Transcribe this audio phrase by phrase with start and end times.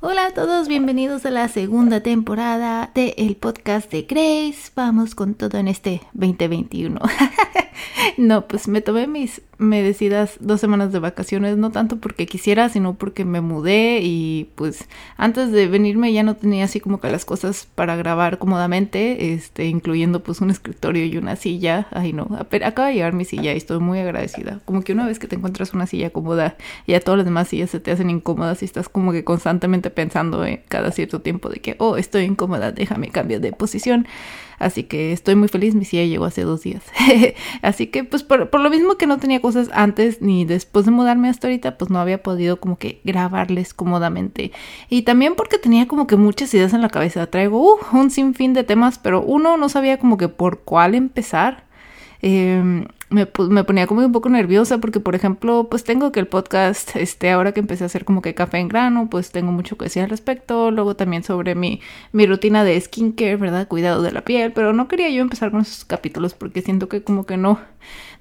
[0.00, 4.70] Hola a todos, bienvenidos a la segunda temporada del el podcast de Grace.
[4.74, 7.00] Vamos con todo en este 2021.
[8.16, 12.94] no, pues me tomé mis merecidas dos semanas de vacaciones, no tanto porque quisiera, sino
[12.94, 17.24] porque me mudé y pues antes de venirme ya no tenía así como que las
[17.24, 21.88] cosas para grabar cómodamente, este, incluyendo pues un escritorio y una silla.
[21.90, 24.60] Ay no, acaba de llegar mi silla y estoy muy agradecida.
[24.64, 26.56] Como que una vez que te encuentras una silla cómoda,
[26.86, 30.44] ya todas las demás sillas se te hacen incómodas y estás como que constantemente pensando
[30.44, 34.06] en cada cierto tiempo de que, oh, estoy incómoda, déjame cambiar de posición.
[34.58, 36.82] Así que estoy muy feliz, mi silla llegó hace dos días.
[37.62, 40.90] Así que pues por, por, lo mismo que no tenía cosas antes ni después de
[40.90, 44.52] mudarme hasta ahorita, pues no había podido como que grabarles cómodamente.
[44.88, 47.26] Y también porque tenía como que muchas ideas en la cabeza.
[47.26, 51.64] Traigo uh, un sinfín de temas, pero uno no sabía como que por cuál empezar.
[52.22, 56.26] Eh, me, me, ponía como un poco nerviosa porque, por ejemplo, pues tengo que el
[56.26, 59.76] podcast, este, ahora que empecé a hacer como que café en grano, pues tengo mucho
[59.76, 60.70] que decir al respecto.
[60.70, 61.80] Luego también sobre mi,
[62.12, 63.68] mi rutina de skincare, ¿verdad?
[63.68, 67.02] Cuidado de la piel, pero no quería yo empezar con esos capítulos porque siento que
[67.02, 67.60] como que no,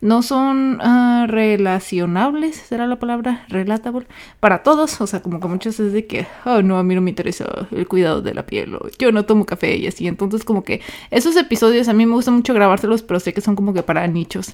[0.02, 4.06] no son uh, relacionables, será la palabra, relatable,
[4.40, 5.02] para todos.
[5.02, 7.68] O sea, como que muchos es de que, oh, no, a mí no me interesa
[7.72, 10.08] el cuidado de la piel, o yo no tomo café y así.
[10.08, 13.56] Entonces, como que esos episodios a mí me gusta mucho grabárselos, pero sé que son
[13.56, 14.54] como que para nichos.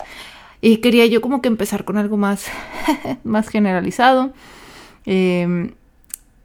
[0.62, 2.46] Y quería yo como que empezar con algo más,
[3.24, 4.32] más generalizado.
[5.06, 5.72] Eh,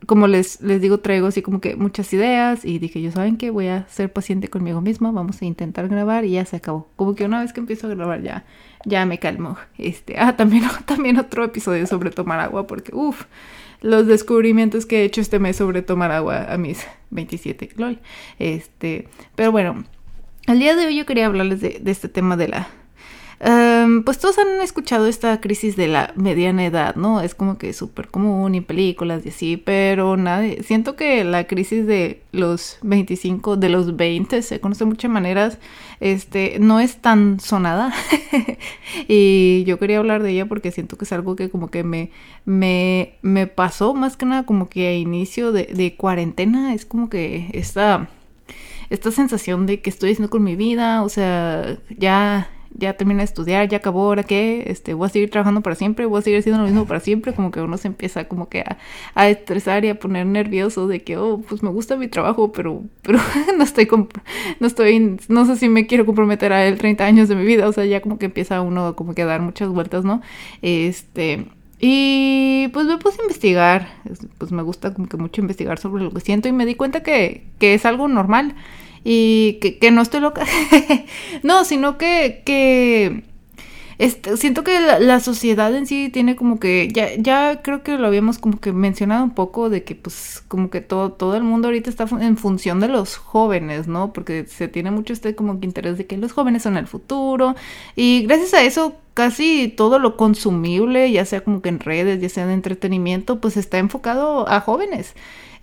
[0.06, 3.50] como les, les digo, traigo así como que muchas ideas y dije, yo saben que
[3.50, 6.88] voy a ser paciente conmigo misma, vamos a intentar grabar y ya se acabó.
[6.96, 8.44] Como que una vez que empiezo a grabar ya,
[8.84, 9.56] ya me calmo.
[9.78, 13.24] Este, ah, también, también otro episodio sobre tomar agua porque, uff,
[13.82, 17.98] los descubrimientos que he hecho este mes sobre tomar agua a mis 27, lol.
[18.38, 19.84] Este, pero bueno,
[20.46, 22.68] el día de hoy yo quería hablarles de este tema de la
[23.38, 27.20] Um, pues todos han escuchado esta crisis de la mediana edad, ¿no?
[27.20, 31.86] Es como que súper común en películas y así, pero nadie, siento que la crisis
[31.86, 35.58] de los 25, de los 20, se conoce de muchas maneras,
[36.00, 37.92] este, no es tan sonada.
[39.08, 42.10] y yo quería hablar de ella porque siento que es algo que como que me,
[42.46, 47.10] me, me pasó más que nada como que a inicio de, de cuarentena, es como
[47.10, 48.08] que esta
[48.88, 52.48] esta sensación de que estoy haciendo con mi vida, o sea, ya
[52.78, 56.06] ya terminé de estudiar, ya acabó, ahora qué, este, voy a seguir trabajando para siempre,
[56.06, 58.60] voy a seguir haciendo lo mismo para siempre, como que uno se empieza como que
[58.60, 58.78] a,
[59.14, 62.82] a estresar y a poner nervioso de que, oh, pues me gusta mi trabajo, pero,
[63.02, 63.18] pero
[63.56, 63.88] no estoy,
[64.60, 67.68] no estoy, no sé si me quiero comprometer a él 30 años de mi vida,
[67.68, 70.20] o sea, ya como que empieza uno como que a dar muchas vueltas, ¿no?
[70.62, 71.46] Este,
[71.78, 73.88] y pues me puse a investigar,
[74.38, 77.02] pues me gusta como que mucho investigar sobre lo que siento y me di cuenta
[77.02, 78.54] que, que es algo normal
[79.08, 80.44] y que, no estoy loca.
[81.44, 83.22] no, sino que,
[83.98, 88.08] este, siento que la, sociedad en sí tiene como que, ya, ya creo que lo
[88.08, 91.68] habíamos como que mencionado un poco de que pues como que todo, todo el mundo
[91.68, 94.12] ahorita está en función de los jóvenes, ¿no?
[94.12, 97.54] Porque se tiene mucho este como que interés de que los jóvenes son el futuro
[97.94, 102.28] y gracias a eso casi todo lo consumible, ya sea como que en redes, ya
[102.28, 105.14] sea de entretenimiento, pues está enfocado a jóvenes.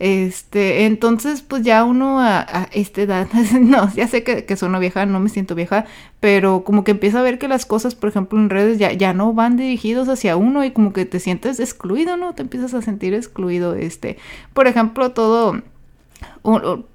[0.05, 3.29] Este, entonces, pues ya uno a, a esta edad,
[3.61, 5.85] no, ya sé que, que sueno vieja, no me siento vieja,
[6.19, 9.13] pero como que empieza a ver que las cosas, por ejemplo, en redes ya, ya
[9.13, 12.35] no van dirigidos hacia uno y como que te sientes excluido, ¿no?
[12.35, 14.17] Te empiezas a sentir excluido, este,
[14.53, 15.61] por ejemplo, todo,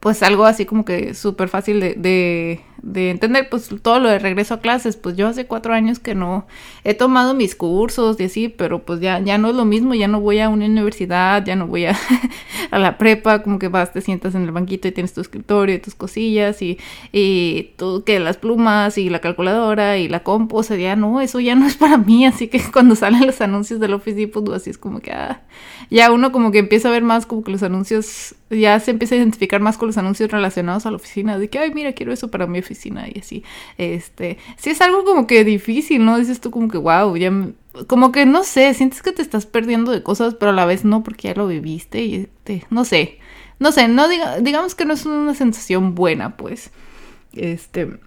[0.00, 4.54] pues algo así como que súper fácil de de entender pues todo lo de regreso
[4.54, 6.46] a clases, pues yo hace cuatro años que no
[6.84, 10.06] he tomado mis cursos y así, pero pues ya, ya no es lo mismo, ya
[10.08, 11.98] no voy a una universidad, ya no voy a,
[12.70, 15.74] a la prepa, como que vas, te sientas en el banquito y tienes tu escritorio
[15.74, 16.78] y tus cosillas y,
[17.12, 21.20] y tú que las plumas y la calculadora y la compu, o sea, ya no,
[21.20, 24.48] eso ya no es para mí, así que cuando salen los anuncios del Office Depot,
[24.52, 25.42] así es como que, ah,
[25.90, 29.16] ya uno como que empieza a ver más como que los anuncios, ya se empieza
[29.16, 29.18] a
[29.60, 32.46] más con los anuncios relacionados a la oficina, de que, ay, mira, quiero eso para
[32.46, 33.44] mi oficina y así.
[33.76, 36.18] Este, sí es algo como que difícil, ¿no?
[36.18, 37.32] Dices tú como que, wow, ya,
[37.86, 40.84] como que no sé, sientes que te estás perdiendo de cosas, pero a la vez
[40.84, 43.18] no, porque ya lo viviste y, este, no sé,
[43.58, 46.70] no sé, no diga, digamos que no es una sensación buena, pues.
[47.32, 47.98] Este,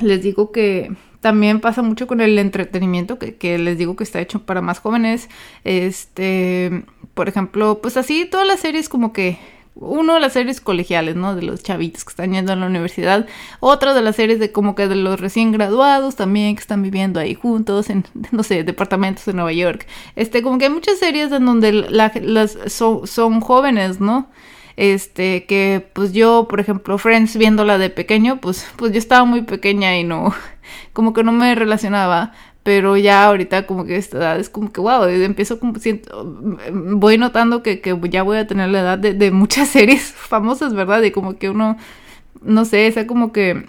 [0.00, 4.20] les digo que también pasa mucho con el entretenimiento, que, que, les digo que está
[4.20, 5.28] hecho para más jóvenes.
[5.64, 9.38] Este, por ejemplo, pues así todas las series como que
[9.76, 11.34] uno de las series colegiales, ¿no?
[11.34, 13.26] De los chavitos que están yendo a la universidad.
[13.60, 17.20] Otra de las series de como que de los recién graduados también que están viviendo
[17.20, 19.86] ahí juntos en, no sé, departamentos de Nueva York.
[20.16, 24.28] Este, como que hay muchas series en donde las son, son jóvenes, ¿no?
[24.76, 29.42] Este, que pues yo, por ejemplo, Friends viéndola de pequeño, pues, pues yo estaba muy
[29.42, 30.34] pequeña y no,
[30.92, 32.32] como que no me relacionaba
[32.66, 36.36] pero ya ahorita como que esta edad es como que, wow, empiezo como, siento,
[36.72, 40.74] voy notando que, que ya voy a tener la edad de, de muchas series famosas,
[40.74, 41.00] ¿verdad?
[41.04, 41.76] Y como que uno,
[42.42, 43.66] no sé, sea como que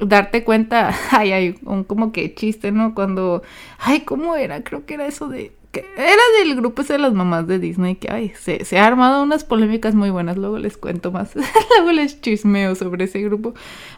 [0.00, 2.92] darte cuenta, ay, hay un como que chiste, ¿no?
[2.92, 3.44] Cuando,
[3.78, 4.64] ay, ¿cómo era?
[4.64, 7.96] Creo que era eso de que era del grupo ese de las mamás de Disney,
[7.96, 11.34] que ay, se, ha armado unas polémicas muy buenas, luego les cuento más,
[11.76, 13.52] luego les chismeo sobre ese grupo,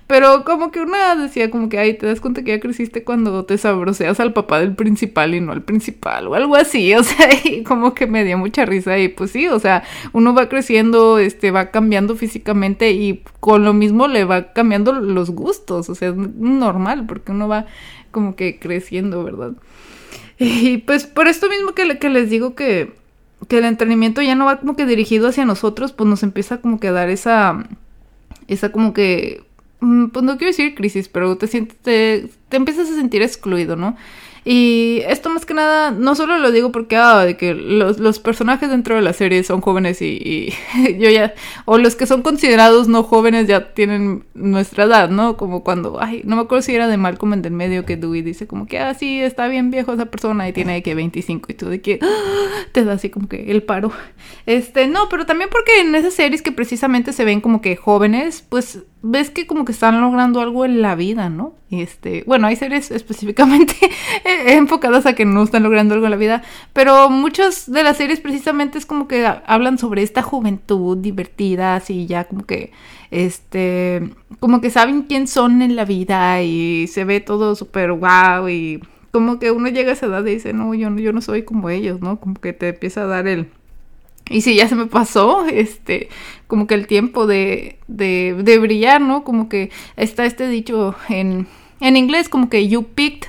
[0.09, 3.45] pero como que una decía como que, ay, te das cuenta que ya creciste cuando
[3.45, 7.29] te sabroseas al papá del principal y no al principal, o algo así, o sea,
[7.45, 11.19] y como que me dio mucha risa, y pues sí, o sea, uno va creciendo,
[11.19, 16.09] este, va cambiando físicamente y con lo mismo le va cambiando los gustos, o sea,
[16.09, 17.67] es normal, porque uno va
[18.11, 19.53] como que creciendo, ¿verdad?
[20.43, 22.95] Y pues por esto mismo que, les digo que,
[23.47, 26.81] que el entrenamiento ya no va como que dirigido hacia nosotros, pues nos empieza como
[26.81, 27.63] que a dar esa,
[28.49, 29.45] esa como que,
[29.81, 33.77] mm, pues no quiero decir crisis, pero te sientes, te, te empiezas a sentir excluido,
[33.77, 33.99] ¿no?
[34.45, 38.19] Y esto más que nada, no solo lo digo porque, ah, de que los, los,
[38.19, 40.53] personajes dentro de la serie son jóvenes y,
[40.99, 41.35] yo ya,
[41.67, 45.37] o los que son considerados no jóvenes ya tienen nuestra edad, ¿no?
[45.37, 48.23] Como cuando, ay, no me acuerdo si era de Malcolm en del medio que Dewey
[48.23, 51.55] dice como que, ah, sí, está bien viejo esa persona y tiene que 25 y
[51.55, 52.01] tú de que
[52.73, 53.93] te da así como que el paro.
[54.47, 58.45] Este, no, pero también porque en esas series que precisamente se ven como que jóvenes,
[58.49, 61.55] pues ves que como que están logrando algo en la vida, ¿no?
[61.70, 63.75] Este, bueno, hay series específicamente
[64.47, 66.43] enfocadas a que no están logrando algo en la vida,
[66.73, 72.06] pero muchas de las series precisamente es como que hablan sobre esta juventud divertida, así
[72.06, 72.73] ya como que
[73.11, 78.49] este, como que saben quién son en la vida y se ve todo súper guau
[78.49, 81.20] y como que uno llega a esa edad y dice, "No, yo no yo no
[81.20, 82.20] soy como ellos", ¿no?
[82.20, 83.50] Como que te empieza a dar el
[84.35, 86.09] y si ya se me pasó, este,
[86.47, 89.25] como que el tiempo de, de, de brillar, ¿no?
[89.25, 91.49] Como que está este dicho en,
[91.81, 93.29] en inglés, como que you picked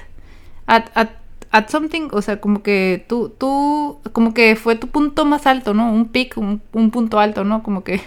[0.67, 1.09] at, at,
[1.49, 5.73] at something, o sea, como que tú, tú, como que fue tu punto más alto,
[5.73, 5.91] ¿no?
[5.91, 7.63] Un pick, un, un punto alto, ¿no?
[7.63, 7.99] Como que,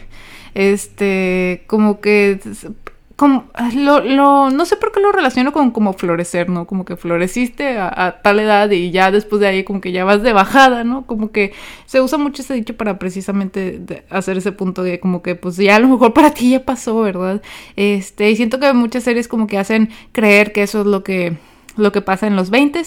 [0.54, 2.38] este, como que
[3.16, 3.44] como,
[3.74, 6.66] lo, lo, no sé por qué lo relaciono con como florecer, ¿no?
[6.66, 10.22] Como que floreciste a, tal edad y ya después de ahí como que ya vas
[10.22, 11.06] de bajada, ¿no?
[11.06, 11.52] Como que
[11.86, 15.76] se usa mucho ese dicho para precisamente hacer ese punto de como que pues ya
[15.76, 17.40] a lo mejor para ti ya pasó, ¿verdad?
[17.76, 21.36] Este, y siento que muchas series como que hacen creer que eso es lo que,
[21.76, 22.82] lo que pasa en los 20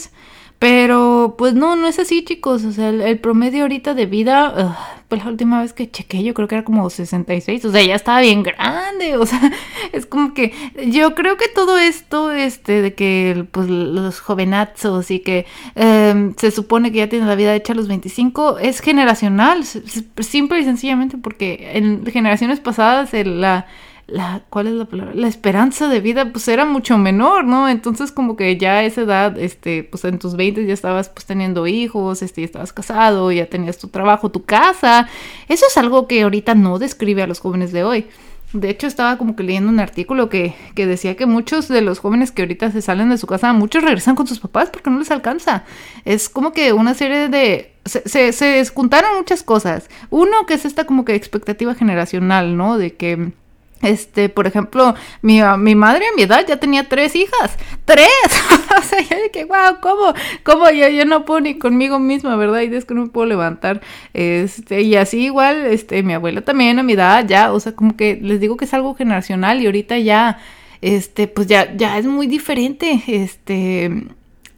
[0.59, 4.75] pero pues no, no es así chicos, o sea, el, promedio ahorita de vida,
[5.07, 7.95] pues la última vez que chequé yo creo que era como 66, o sea, ya
[7.95, 9.51] estaba bien grande, o sea,
[9.93, 10.53] es como que
[10.87, 15.45] yo creo que todo esto, este, de que pues los jovenazos y que
[15.75, 20.59] em, se supone que ya tienen la vida hecha a los 25, es generacional, simple
[20.59, 23.67] y sencillamente porque en generaciones pasadas la
[24.07, 25.13] la, ¿cuál es la palabra?
[25.13, 27.67] La esperanza de vida, pues era mucho menor, ¿no?
[27.67, 31.25] Entonces como que ya a esa edad, este, pues en tus 20 ya estabas pues
[31.25, 35.09] teniendo hijos, este, ya estabas casado, ya tenías tu trabajo, tu casa.
[35.49, 38.07] Eso es algo que ahorita no describe a los jóvenes de hoy.
[38.53, 41.99] De hecho, estaba como que leyendo un artículo que, que, decía que muchos de los
[41.99, 44.99] jóvenes que ahorita se salen de su casa, muchos regresan con sus papás porque no
[44.99, 45.65] les alcanza.
[46.05, 47.73] Es como que una serie de...
[47.83, 49.89] Se, se, se juntaron muchas cosas.
[50.09, 52.77] Uno que es esta como que expectativa generacional, ¿no?
[52.77, 53.33] De que
[53.81, 57.57] este, por ejemplo, mi, mi madre a mi edad ya tenía tres hijas.
[57.85, 58.07] ¡Tres!
[58.77, 60.13] o sea, yo dije, wow, ¿cómo?
[60.43, 60.69] ¿Cómo?
[60.71, 62.61] Yo, no puedo ni conmigo misma, ¿verdad?
[62.61, 63.81] Y es que no me puedo levantar.
[64.13, 67.95] Este, y así igual, este, mi abuela también a mi edad ya, o sea, como
[67.95, 70.39] que les digo que es algo generacional y ahorita ya,
[70.81, 73.03] este, pues ya, ya es muy diferente.
[73.07, 73.91] Este,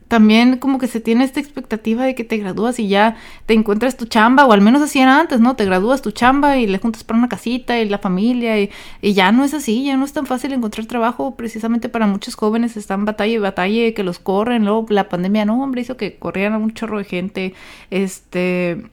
[0.10, 3.96] también como que se tiene esta expectativa de que te gradúas y ya te encuentras
[3.96, 5.56] tu chamba, o al menos así era antes, ¿no?
[5.56, 9.32] Te gradúas tu chamba y le juntas para una casita y la familia, y, ya
[9.32, 13.06] no es así, ya no es tan fácil encontrar trabajo, precisamente para muchos jóvenes están
[13.06, 16.58] batalla y batalla que los corren, luego la pandemia, no, hombre, hizo que corrieran a
[16.58, 17.54] un chorro de gente,
[17.92, 18.90] este,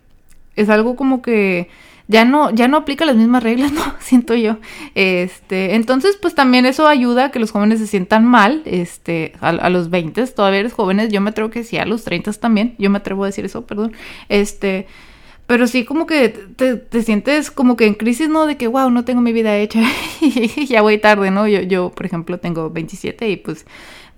[0.56, 1.68] es algo como que
[2.08, 3.82] ya no, ya no aplica las mismas reglas, ¿no?
[4.00, 4.58] Siento yo.
[4.94, 9.70] Este, entonces, pues también eso ayuda a que los jóvenes se sientan mal, este, a,
[9.70, 12.90] los 20, todavía eres jóvenes, yo me atrevo que sí, a los 30 también, yo
[12.90, 13.92] me atrevo a decir eso, perdón,
[14.28, 14.86] este,
[15.46, 18.46] pero sí como que te, te, sientes como que en crisis, ¿no?
[18.46, 19.80] De que, wow, no tengo mi vida hecha
[20.20, 21.46] y ya voy tarde, ¿no?
[21.46, 23.64] Yo, yo, por ejemplo, tengo 27 y pues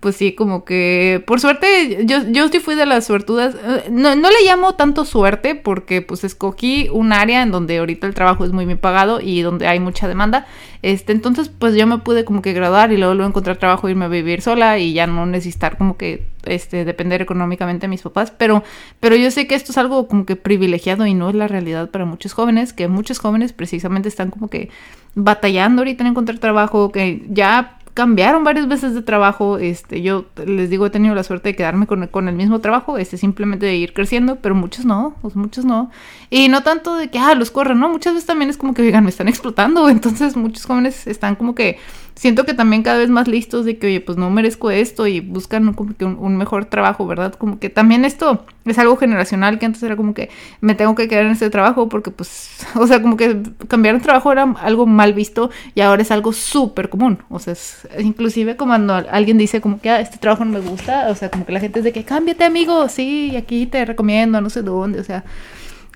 [0.01, 4.15] pues sí, como que por suerte, yo, yo sí fui de las suertudas, eh, no,
[4.15, 8.45] no le llamo tanto suerte porque pues escogí un área en donde ahorita el trabajo
[8.45, 10.47] es muy bien pagado y donde hay mucha demanda,
[10.83, 14.09] este, entonces pues yo me pude como que graduar y luego, encontrar trabajo, irme a
[14.09, 18.63] vivir sola y ya no necesitar como que este, depender económicamente de mis papás, pero,
[19.01, 21.91] pero yo sé que esto es algo como que privilegiado y no es la realidad
[21.91, 24.71] para muchos jóvenes, que muchos jóvenes precisamente están como que
[25.17, 29.59] batallando ahorita en encontrar trabajo, que ya cambiaron varias veces de trabajo.
[29.59, 33.17] Este, yo les digo, he tenido la suerte de quedarme con, el mismo trabajo, este,
[33.17, 35.91] simplemente de ir creciendo, pero muchos no, pues muchos no.
[36.31, 37.89] Y no tanto de que, ah, los corren, ¿no?
[37.89, 39.89] Muchas veces también es como que, digan, me están explotando.
[39.91, 41.79] Entonces muchos jóvenes están como que
[42.19, 45.21] siento que también cada vez más listos de que, oye, pues no merezco esto y
[45.21, 47.35] buscan como que un, mejor trabajo, ¿verdad?
[47.35, 50.29] Como que también esto es algo generacional que antes era como que
[50.61, 54.01] me tengo que quedar en este trabajo porque pues, o sea, como que cambiar de
[54.01, 57.19] trabajo era algo mal visto y ahora es algo súper común.
[57.31, 61.09] O sea, es, inclusive cuando alguien dice como que ah, este trabajo no me gusta,
[61.11, 64.41] o sea, como que la gente es de que cámbiate amigo, sí, aquí te recomiendo,
[64.41, 65.25] no sé dónde, o sea,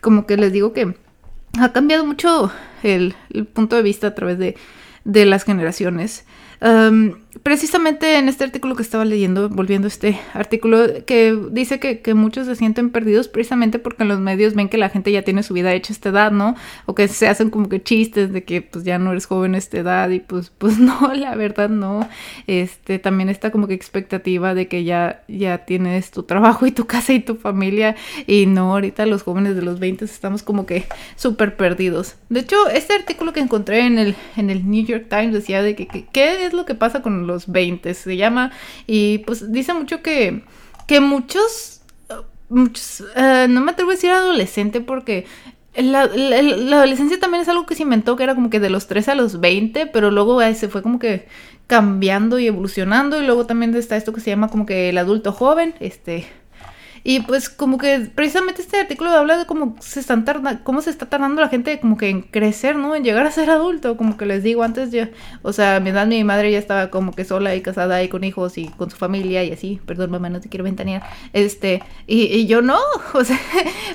[0.00, 0.94] como que les digo que
[1.58, 2.50] ha cambiado mucho
[2.82, 3.14] el
[3.52, 4.56] punto de vista a través de
[5.04, 6.24] de las generaciones.
[7.42, 12.46] Precisamente en este artículo que estaba leyendo, volviendo a este artículo, que dice que, muchos
[12.46, 15.72] se sienten perdidos precisamente porque los medios ven que la gente ya tiene su vida
[15.72, 16.54] hecha a esta edad, ¿no?
[16.84, 19.58] O que se hacen como que chistes de que pues ya no eres joven a
[19.58, 22.08] esta edad y pues, pues no, la verdad no.
[22.46, 26.86] Este, también está como que expectativa de que ya, ya tienes tu trabajo y tu
[26.86, 27.96] casa y tu familia
[28.26, 30.84] y no, ahorita los jóvenes de los 20 estamos como que
[31.16, 32.16] súper perdidos.
[32.28, 35.74] De hecho, este artículo que encontré en el, en el New York Times decía de
[35.74, 38.52] que, qué es lo que pasa con los 20, se llama,
[38.86, 40.44] y pues dice mucho que,
[40.86, 41.82] que muchos,
[42.48, 45.26] muchos, eh, no me atrevo a decir adolescente porque
[45.74, 49.12] la, adolescencia también es algo que se inventó, que era como que de los 13
[49.12, 51.26] a los 20, pero luego se fue como que
[51.66, 55.32] cambiando y evolucionando, y luego también está esto que se llama como que el adulto
[55.32, 56.26] joven, este,
[57.04, 60.90] y pues como que precisamente este artículo habla de cómo se están tardando, cómo se
[60.90, 62.94] está tardando la gente como que en crecer, ¿no?
[62.94, 65.10] En llegar a ser adulto, como que les digo antes ya,
[65.42, 68.24] o sea, mi edad mi madre ya estaba como que sola y casada y con
[68.24, 72.46] hijos y con su familia y así, perdón mamá, no te quiero ventanear, este, y,
[72.46, 72.78] yo no,
[73.14, 73.38] o sea,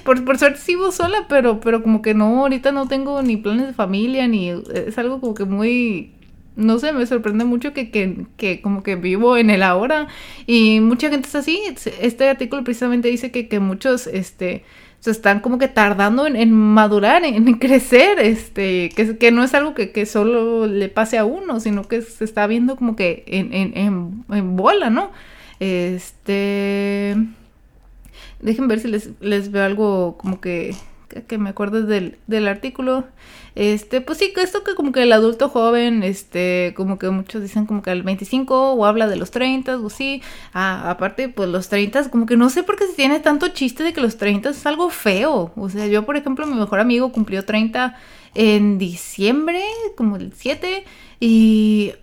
[0.03, 3.67] por, por suerte sigo sola, pero, pero como que no, ahorita no tengo ni planes
[3.67, 6.16] de familia, ni, es algo como que muy
[6.57, 10.07] no sé, me sorprende mucho que, que, que, como que vivo en el ahora
[10.45, 11.61] y mucha gente es así.
[12.01, 14.65] Este artículo precisamente dice que, que muchos, este,
[14.99, 19.75] se están como que tardando en, madurar, en, crecer, este, que, que no es algo
[19.75, 23.53] que, que, solo le pase a uno, sino que se está viendo como que en,
[23.53, 25.11] en, en bola, ¿no?
[25.59, 27.15] Este...
[28.41, 30.75] Dejen ver si les, les veo algo como que
[31.27, 33.05] que me acuerdes del, del artículo.
[33.55, 37.65] Este, pues sí, esto que como que el adulto joven, este, como que muchos dicen
[37.65, 40.21] como que al 25 o habla de los 30 o sí.
[40.53, 43.83] Ah, aparte, pues los 30, como que no sé por qué se tiene tanto chiste
[43.83, 45.51] de que los 30 es algo feo.
[45.55, 47.97] O sea, yo, por ejemplo, mi mejor amigo cumplió 30
[48.35, 49.63] en diciembre,
[49.95, 50.83] como el 7,
[51.19, 51.93] y,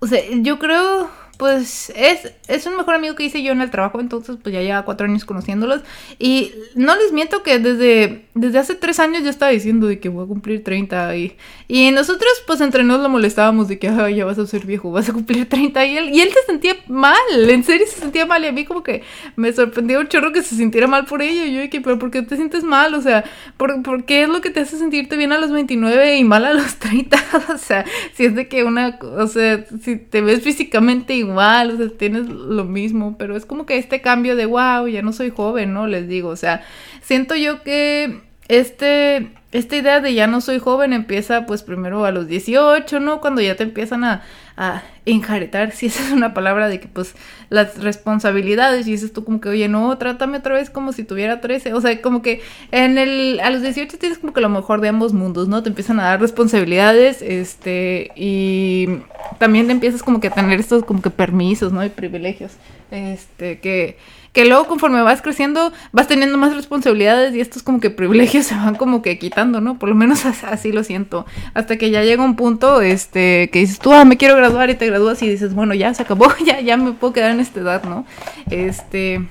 [0.00, 1.08] o sea, yo creo
[1.44, 4.62] pues es, es un mejor amigo que hice yo en el trabajo, entonces pues ya
[4.62, 5.82] lleva cuatro años conociéndolos.
[6.18, 10.08] Y no les miento que desde, desde hace tres años ya estaba diciendo de que
[10.08, 11.36] voy a cumplir 30 y,
[11.68, 15.10] y nosotros pues entre nos lo molestábamos de que ya vas a ser viejo, vas
[15.10, 18.42] a cumplir 30 y él, y él se sentía mal, en serio se sentía mal
[18.42, 19.02] y a mí como que
[19.36, 21.44] me sorprendió un chorro que se sintiera mal por ello.
[21.44, 22.94] Y yo dije, pero ¿por qué te sientes mal?
[22.94, 23.22] O sea,
[23.58, 26.46] ¿por, ¿por qué es lo que te hace sentirte bien a los 29 y mal
[26.46, 27.22] a los 30?
[27.54, 27.84] o sea,
[28.14, 32.28] si es de que una, o sea, si te ves físicamente igual, o sea, tienes
[32.28, 35.86] lo mismo, pero es como que este cambio de, wow, ya no soy joven, ¿no?
[35.86, 36.62] Les digo, o sea,
[37.02, 42.10] siento yo que este, esta idea de ya no soy joven empieza pues primero a
[42.10, 43.20] los 18, ¿no?
[43.20, 44.22] Cuando ya te empiezan a,
[44.56, 47.14] a enjaretar, si esa es una palabra de que pues
[47.50, 51.40] las responsabilidades y dices tú como que, oye, no, trátame otra vez como si tuviera
[51.40, 54.80] 13, o sea, como que en el, a los 18 tienes como que lo mejor
[54.80, 55.62] de ambos mundos, ¿no?
[55.62, 59.00] Te empiezan a dar responsabilidades, este, y
[59.38, 61.84] también te empiezas como que a tener estos como que permisos, ¿no?
[61.84, 62.52] Y privilegios,
[62.90, 63.98] este, que
[64.34, 68.54] que luego conforme vas creciendo vas teniendo más responsabilidades y estos como que privilegios se
[68.56, 69.78] van como que quitando, ¿no?
[69.78, 71.24] Por lo menos así lo siento.
[71.54, 74.74] Hasta que ya llega un punto este que dices, tú, ah, me quiero graduar y
[74.74, 77.60] te gradúas y dices, bueno, ya se acabó, ya, ya me puedo quedar en esta
[77.60, 78.04] edad, ¿no?
[78.50, 79.24] Este,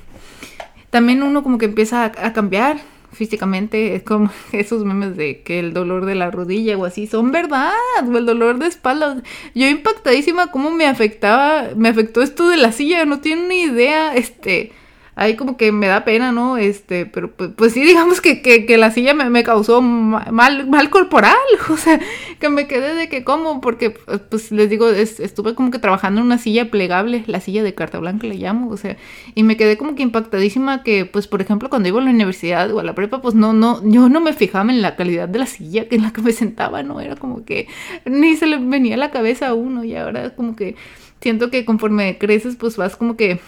[0.90, 2.78] también uno como que empieza a, cambiar
[3.12, 7.34] físicamente, es como esos memes de que el dolor de la rodilla o así son
[7.34, 7.74] verdad,
[8.08, 9.22] o el dolor de espalda.
[9.54, 14.16] Yo impactadísima cómo me afectaba, me afectó esto de la silla, no tienen ni idea,
[14.16, 14.72] este,
[15.16, 16.58] ahí como que me da pena, ¿no?
[16.58, 21.36] Este, pero pues, pues sí, digamos que, que, la silla me, causó mal, mal corporal,
[21.70, 22.00] o sea,
[22.40, 26.28] que me quedé de que como, porque pues les digo, estuve como que trabajando en
[26.28, 28.98] una silla plegable, la silla de carta blanca le llamo, o sea,
[29.36, 32.72] y me quedé como que impactadísima que, pues por ejemplo, cuando iba a la universidad
[32.72, 35.40] o a la prepa, pues no, no, yo no me fijaba en la calidad de
[35.40, 37.00] la silla en la que me sentaba, ¿no?
[37.00, 37.68] Era como que
[38.06, 40.76] ni se le venía a la cabeza a uno y ahora como que
[41.22, 43.40] siento que conforme creces, pues vas como que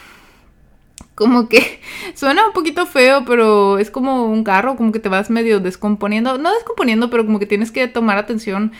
[1.15, 1.79] como que
[2.13, 6.37] suena un poquito feo, pero es como un carro, como que te vas medio descomponiendo,
[6.37, 8.73] no descomponiendo, pero como que tienes que tomar atención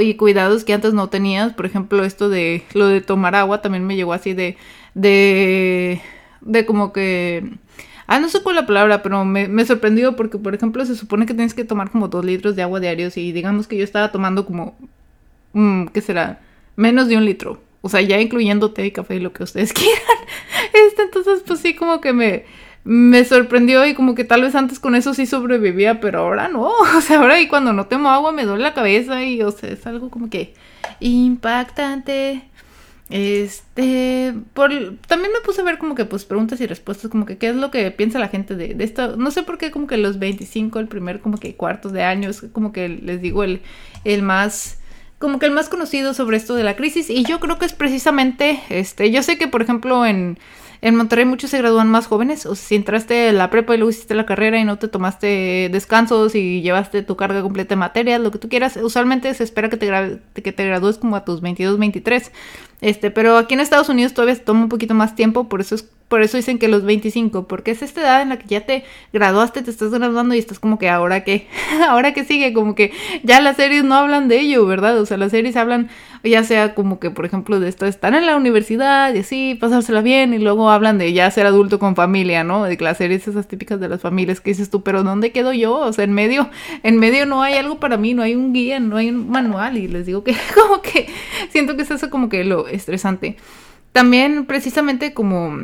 [0.00, 1.54] y cuidados que antes no tenías.
[1.54, 4.56] Por ejemplo, esto de lo de tomar agua también me llegó así de,
[4.94, 6.00] de,
[6.42, 7.50] de como que...
[8.06, 11.26] Ah, no sé cuál la palabra, pero me, me sorprendió porque, por ejemplo, se supone
[11.26, 14.12] que tienes que tomar como dos litros de agua diarios y digamos que yo estaba
[14.12, 14.78] tomando como,
[15.52, 16.40] mm, ¿qué será?
[16.76, 17.60] Menos de un litro.
[17.80, 20.18] O sea, ya incluyendo té y café y lo que ustedes quieran.
[20.72, 22.44] Este, entonces, pues sí, como que me,
[22.84, 26.70] me sorprendió y como que tal vez antes con eso sí sobrevivía, pero ahora no.
[26.96, 29.70] O sea, ahora y cuando no tomo agua me duele la cabeza y, o sea,
[29.70, 30.54] es algo como que
[31.00, 32.44] impactante.
[33.10, 34.70] Este, por,
[35.06, 37.56] también me puse a ver como que pues preguntas y respuestas, como que qué es
[37.56, 39.16] lo que piensa la gente de, de esto.
[39.16, 42.44] No sé por qué como que los 25, el primer como que cuartos de años,
[42.52, 43.62] como que les digo el,
[44.04, 44.77] el más
[45.18, 47.72] como que el más conocido sobre esto de la crisis y yo creo que es
[47.72, 50.38] precisamente este yo sé que por ejemplo en
[50.80, 53.78] en Monterrey muchos se gradúan más jóvenes, o sea, si entraste a la prepa y
[53.78, 57.76] luego hiciste la carrera y no te tomaste descansos y llevaste tu carga completa de
[57.76, 61.24] materias, lo que tú quieras, usualmente se espera que te, que te gradúes como a
[61.24, 62.32] tus 22, 23.
[62.80, 65.74] Este, pero aquí en Estados Unidos todavía se toma un poquito más tiempo, por eso
[65.74, 68.62] es por eso dicen que los 25, porque es esta edad en la que ya
[68.62, 71.46] te graduaste, te estás graduando y estás como que ahora que,
[71.88, 72.92] ahora que sigue, como que
[73.22, 74.98] ya las series no hablan de ello, ¿verdad?
[74.98, 75.90] O sea, las series hablan
[76.24, 80.00] ya sea como que, por ejemplo, de esto, estar en la universidad y así, pasársela
[80.00, 82.64] bien, y luego hablan de ya ser adulto con familia, ¿no?
[82.64, 85.76] De las series esas típicas de las familias que dices tú, pero ¿dónde quedo yo?
[85.76, 86.50] O sea, en medio,
[86.82, 89.78] en medio no hay algo para mí, no hay un guía, no hay un manual,
[89.78, 91.08] y les digo que como que
[91.50, 93.36] siento que es eso como que lo estresante.
[93.92, 95.58] También precisamente como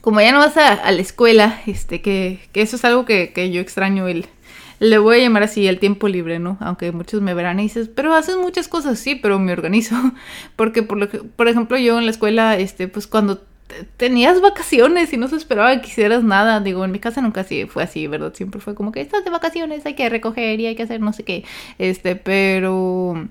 [0.00, 3.50] como ya no vas a, la escuela, este, que, que, eso es algo que, que
[3.50, 4.26] yo extraño el,
[4.84, 6.58] le voy a llamar así el tiempo libre, ¿no?
[6.60, 9.96] Aunque muchos me verán y dices, pero haces muchas cosas, sí, pero me organizo.
[10.56, 13.40] Porque, por, lo que, por ejemplo, yo en la escuela, este, pues cuando
[13.96, 16.60] tenías vacaciones y no se esperaba que hicieras nada.
[16.60, 18.34] Digo, en mi casa nunca así fue así, ¿verdad?
[18.34, 21.12] Siempre fue como que estás de vacaciones, hay que recoger y hay que hacer no
[21.14, 21.44] sé qué.
[21.78, 23.26] Este, pero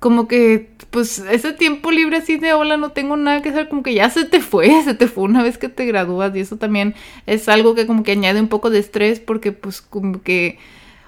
[0.00, 3.82] como que, pues, ese tiempo libre así de hola, no tengo nada que hacer, como
[3.82, 6.56] que ya se te fue, se te fue una vez que te gradúas y eso
[6.56, 6.94] también
[7.26, 10.58] es algo que como que añade un poco de estrés porque pues como que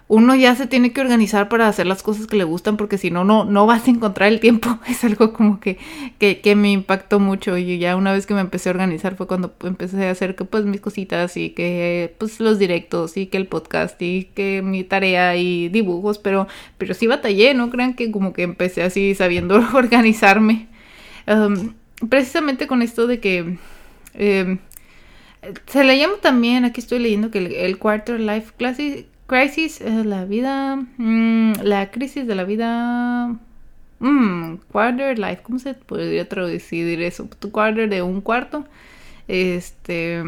[0.08, 3.10] uno ya se tiene que organizar para hacer las cosas que le gustan porque si
[3.10, 4.78] no, no, vas a encontrar el tiempo.
[4.88, 5.78] Es algo como que,
[6.18, 9.26] que, que, me impactó mucho y ya una vez que me empecé a organizar fue
[9.26, 13.36] cuando empecé a hacer que pues mis cositas y que pues los directos y que
[13.36, 18.10] el podcast y que mi tarea y dibujos, pero, pero sí batallé, no crean que
[18.10, 20.68] como que empecé así sabiendo organizarme.
[22.08, 23.58] precisamente con esto de que...
[24.14, 24.58] Em,
[25.66, 30.06] se le llama también, aquí estoy leyendo que el, el Quarter Life Classic Crisis es
[30.06, 30.76] la vida.
[30.96, 33.36] Mm, la crisis de la vida.
[33.98, 35.42] Mm, quarter life.
[35.42, 37.28] ¿Cómo se podría traducir eso?
[37.38, 38.64] Tu quarter de un cuarto.
[39.28, 40.24] Este.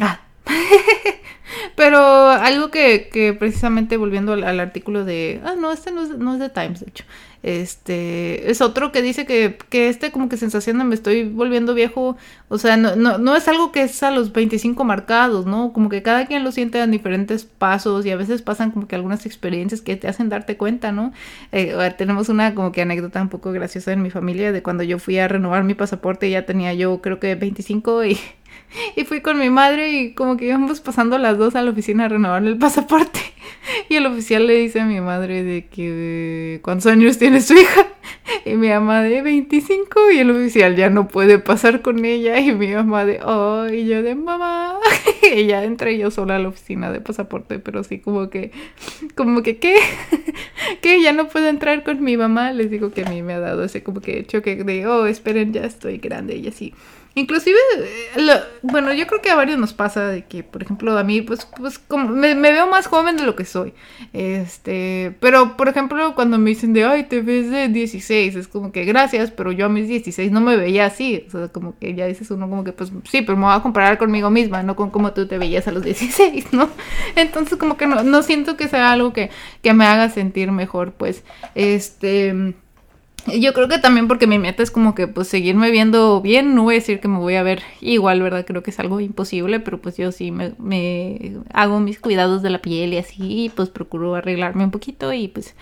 [0.00, 0.20] Ah.
[1.76, 5.40] Pero algo que, que precisamente volviendo al, al, artículo de.
[5.44, 7.04] Ah, no, este no es, no es de Times, de hecho.
[7.44, 11.74] Este, es otro que dice que, que este como que sensación de me estoy volviendo
[11.74, 12.16] viejo,
[12.48, 15.74] o sea, no, no, no es algo que es a los 25 marcados, ¿no?
[15.74, 18.96] Como que cada quien lo siente en diferentes pasos y a veces pasan como que
[18.96, 21.12] algunas experiencias que te hacen darte cuenta, ¿no?
[21.52, 24.98] Eh, tenemos una como que anécdota un poco graciosa en mi familia de cuando yo
[24.98, 28.18] fui a renovar mi pasaporte, ya tenía yo creo que 25 y
[28.96, 32.06] y fui con mi madre y como que íbamos pasando las dos a la oficina
[32.06, 33.20] a renovar el pasaporte.
[33.88, 37.86] Y el oficial le dice a mi madre de que cuántos años tiene su hija.
[38.46, 42.38] Y mi mamá de 25 y el oficial ya no puede pasar con ella.
[42.40, 44.78] Y mi mamá de, oh, y yo de mamá.
[45.34, 48.52] Y ya entré yo sola a la oficina de pasaporte, pero sí como que,
[49.14, 49.76] como que, ¿qué?
[50.82, 51.02] ¿Qué?
[51.02, 52.52] Ya no puedo entrar con mi mamá.
[52.52, 55.52] Les digo que a mí me ha dado ese como que choque de, oh, esperen,
[55.52, 56.74] ya estoy grande y así.
[57.16, 57.56] Inclusive,
[58.16, 61.20] eh, bueno, yo creo que a varios nos pasa de que, por ejemplo, a mí,
[61.22, 63.72] pues, pues como me, veo más joven de lo que soy.
[64.12, 68.72] Este, pero, por ejemplo, cuando me dicen de, ay, te ves de 16, es como
[68.72, 71.24] que gracias, pero yo a mis 16 no me veía así.
[71.28, 73.62] O sea, como que ya dices uno como que, pues, sí, pero me voy a
[73.62, 76.68] comparar conmigo misma, no con cómo tú te veías a los 16, ¿no?
[77.14, 79.30] Entonces, como que no, no siento que sea algo que,
[79.62, 81.22] que me haga sentir mejor, pues,
[81.54, 82.54] este
[83.26, 86.64] yo creo que también porque mi meta es como que pues seguirme viendo bien, no
[86.64, 88.44] voy a decir que me voy a ver igual, ¿verdad?
[88.46, 92.60] Creo que es algo imposible, pero pues yo sí me, hago mis cuidados de la
[92.60, 95.54] piel y así, pues procuro arreglarme un poquito y pues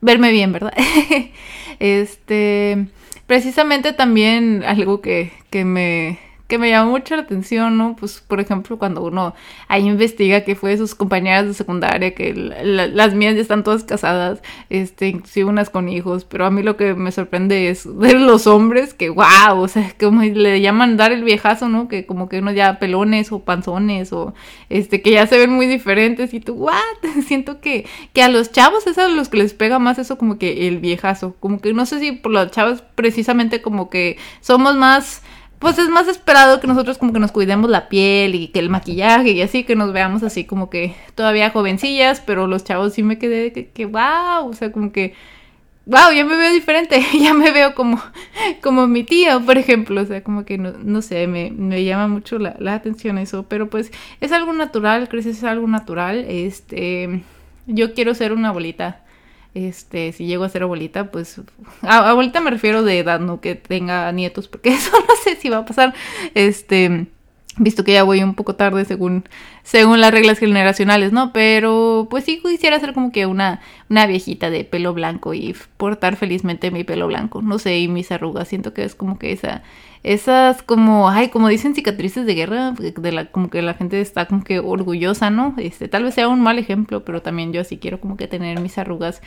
[0.00, 0.72] verme bien, ¿verdad?
[1.80, 2.88] este,
[3.26, 7.94] precisamente también algo que, que me que me llamó mucho la atención, ¿no?
[7.94, 9.34] Pues, por ejemplo, cuando uno
[9.68, 13.84] ahí investiga que fue de sus compañeras de secundaria, que las mías ya están todas
[13.84, 18.14] casadas, este, inclusive unas con hijos, pero a mí lo que me sorprende es de
[18.14, 21.86] los hombres que, wow, o sea, como le llaman dar el viejazo, ¿no?
[21.86, 24.32] Que como que uno ya pelones o panzones o,
[24.70, 26.78] este, que ya se ven muy diferentes y tú, what?
[27.26, 27.84] Siento que,
[28.14, 30.78] que a los chavos es a los que les pega más eso como que el
[30.78, 35.22] viejazo, como que no sé si por los chavos precisamente como que somos más
[35.58, 38.70] pues es más esperado que nosotros como que nos cuidemos la piel y que el
[38.70, 43.02] maquillaje y así, que nos veamos así como que todavía jovencillas, pero los chavos sí
[43.02, 45.14] me quedé que, que wow, o sea, como que,
[45.86, 48.00] wow, ya me veo diferente, ya me veo como,
[48.62, 52.08] como mi tío, por ejemplo, o sea, como que no, no sé, me, me llama
[52.08, 53.90] mucho la, la atención eso, pero pues
[54.20, 57.22] es algo natural, creces es algo natural, este,
[57.66, 59.02] yo quiero ser una abuelita
[59.66, 61.40] este, si llego a ser abuelita, pues,
[61.82, 65.48] a, abuelita me refiero de edad, no que tenga nietos, porque eso no sé si
[65.48, 65.94] va a pasar,
[66.34, 67.06] este,
[67.58, 69.24] visto que ya voy un poco tarde según,
[69.62, 71.32] según las reglas generacionales, ¿no?
[71.32, 76.16] Pero pues sí quisiera ser como que una, una viejita de pelo blanco y portar
[76.16, 79.62] felizmente mi pelo blanco, no sé, y mis arrugas, siento que es como que esa,
[80.02, 84.26] esas como, ay, como dicen cicatrices de guerra, de la, como que la gente está
[84.26, 85.54] como que orgullosa, ¿no?
[85.58, 88.60] Este, tal vez sea un mal ejemplo, pero también yo así quiero como que tener
[88.60, 89.20] mis arrugas.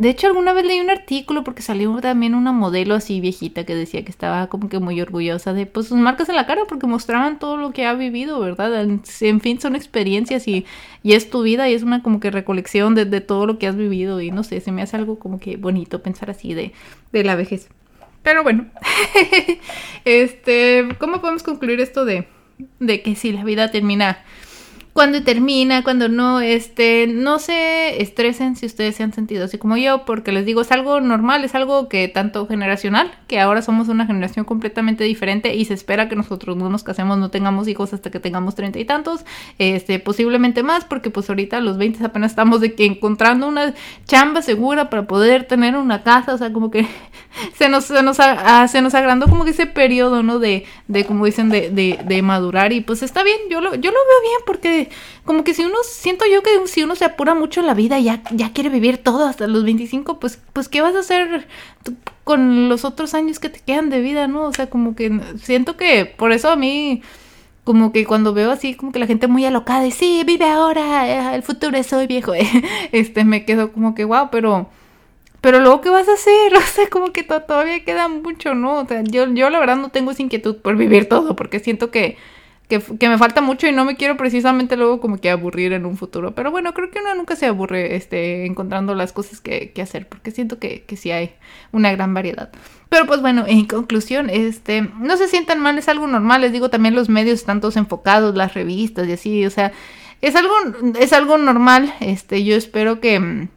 [0.00, 3.74] De hecho, alguna vez leí un artículo porque salió también una modelo así viejita que
[3.74, 6.86] decía que estaba como que muy orgullosa de pues sus marcas en la cara porque
[6.86, 8.82] mostraban todo lo que ha vivido, ¿verdad?
[8.82, 10.64] En, fin, son experiencias y,
[11.02, 13.66] y, es tu vida y es una como que recolección de, de, todo lo que
[13.66, 16.72] has vivido y no sé, se me hace algo como que bonito pensar así de,
[17.12, 17.68] de la vejez.
[18.22, 18.68] Pero bueno,
[20.06, 22.26] este, ¿cómo podemos concluir esto de,
[22.78, 24.24] de que si la vida termina
[24.92, 29.76] cuando termina, cuando no, este, no se estresen si ustedes se han sentido así como
[29.76, 33.88] yo, porque les digo, es algo normal, es algo que tanto generacional, que ahora somos
[33.88, 37.92] una generación completamente diferente y se espera que nosotros no nos casemos, no tengamos hijos
[37.92, 39.24] hasta que tengamos treinta y tantos,
[39.58, 43.74] este, posiblemente más, porque pues ahorita a los 20 apenas estamos de que encontrando una
[44.06, 46.86] chamba segura para poder tener una casa, o sea, como que
[47.54, 50.40] se nos, se nos, se nos agrandó como que ese periodo, ¿no?
[50.40, 53.90] De, de como dicen, de, de, de madurar y pues está bien, yo lo, yo
[53.90, 54.79] lo veo bien porque
[55.24, 57.98] como que si uno, siento yo que si uno se apura mucho en la vida
[57.98, 61.46] y ya, ya quiere vivir todo hasta los 25, pues, pues ¿qué vas a hacer
[62.24, 64.44] con los otros años que te quedan de vida, no?
[64.44, 67.02] O sea, como que siento que por eso a mí
[67.64, 71.32] como que cuando veo así como que la gente muy alocada y sí, vive ahora,
[71.32, 72.32] eh, el futuro es hoy viejo,
[72.92, 74.68] este me quedo como que wow, pero
[75.40, 78.80] pero luego qué vas a hacer, o sea, como que todavía queda mucho, ¿no?
[78.80, 81.90] O sea, yo yo la verdad no tengo esa inquietud por vivir todo porque siento
[81.90, 82.16] que
[82.70, 85.96] que, me falta mucho y no me quiero precisamente luego como que aburrir en un
[85.96, 86.34] futuro.
[86.34, 90.08] Pero bueno, creo que uno nunca se aburre este, encontrando las cosas que, que hacer,
[90.08, 91.34] porque siento que, que sí hay
[91.72, 92.50] una gran variedad.
[92.88, 96.70] Pero pues bueno, en conclusión, este, no se sientan mal, es algo normal, les digo
[96.70, 99.72] también los medios están todos enfocados, las revistas y así, o sea,
[100.20, 100.54] es algo,
[100.98, 103.48] es algo normal, este, yo espero que,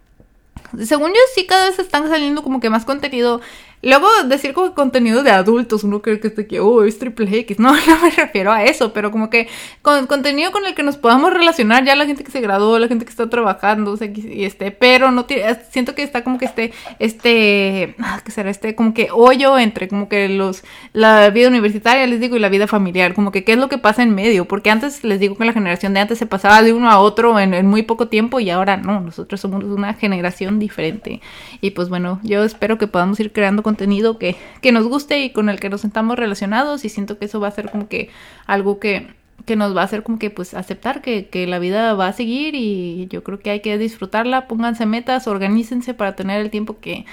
[0.84, 3.42] según yo sí cada vez están saliendo como que más contenido
[3.84, 7.60] Luego, decir como contenido de adultos, uno cree que este que, oh, es triple X.
[7.64, 9.48] No, no me refiero a eso, pero como que
[9.82, 12.90] con contenido con el que nos podamos relacionar, ya la gente que se graduó, la
[12.90, 16.38] gente que está trabajando, o sea, y este, pero no tiene, siento que está como
[16.38, 18.50] que este, este, ah, ¿qué será?
[18.50, 22.50] Este, como que hoyo entre como que los, la vida universitaria, les digo, y la
[22.50, 25.36] vida familiar, como que qué es lo que pasa en medio, porque antes les digo
[25.36, 28.08] que la generación de antes se pasaba de uno a otro en, en muy poco
[28.08, 31.22] tiempo y ahora no, nosotros somos una generación diferente.
[31.62, 35.32] Y pues bueno, yo espero que podamos ir creando contenido que, que nos guste y
[35.32, 38.10] con el que nos sentamos relacionados y siento que eso va a ser como que
[38.46, 39.08] algo que,
[39.46, 42.14] que nos va a hacer como que pues aceptar que, que, la vida va a
[42.14, 46.78] seguir y yo creo que hay que disfrutarla, pónganse metas, organícense para tener el tiempo
[46.80, 47.06] que,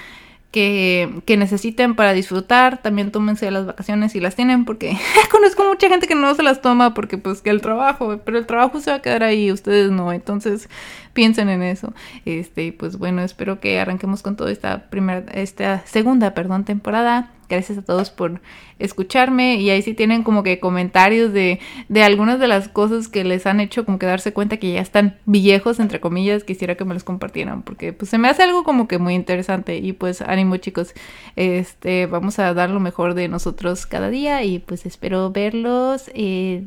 [0.51, 4.95] que, que necesiten para disfrutar, también tómense las vacaciones si las tienen, porque
[5.31, 8.45] conozco mucha gente que no se las toma porque pues que el trabajo, pero el
[8.45, 10.69] trabajo se va a quedar ahí, ustedes no, entonces
[11.13, 11.93] piensen en eso.
[12.25, 17.31] Este, pues bueno, espero que arranquemos con toda esta primera, esta segunda, perdón, temporada.
[17.49, 18.39] Gracias a todos por
[18.79, 23.25] escucharme y ahí sí tienen como que comentarios de, de algunas de las cosas que
[23.25, 26.85] les han hecho como que darse cuenta que ya están viejos, entre comillas, quisiera que
[26.85, 30.21] me los compartieran porque pues se me hace algo como que muy interesante y pues
[30.21, 30.93] ánimo chicos,
[31.35, 36.65] este, vamos a dar lo mejor de nosotros cada día y pues espero verlos eh,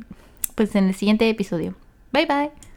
[0.55, 1.75] pues en el siguiente episodio.
[2.13, 2.74] Bye bye.